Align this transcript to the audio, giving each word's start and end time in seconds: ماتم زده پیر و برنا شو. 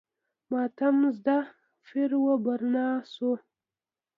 ماتم 0.51 0.97
زده 1.17 1.37
پیر 1.85 2.11
و 2.21 2.35
برنا 2.45 2.87
شو. 3.13 3.31